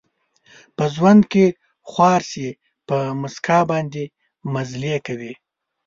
په 0.75 0.83
ژوند 0.95 1.21
کې 1.31 1.45
خوار 1.89 2.21
شي، 2.31 2.49
په 2.87 2.97
مسکا 3.21 3.59
باندې 3.71 4.03
مزلې 4.53 4.95
کوي 5.07 5.33